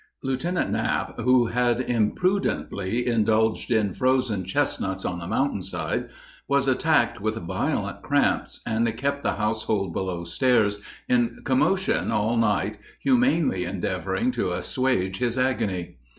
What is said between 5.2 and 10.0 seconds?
mountain side, was attacked with violent cramps, and kept the household